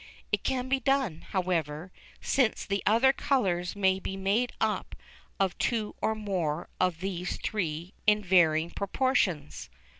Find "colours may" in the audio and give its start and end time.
3.13-3.99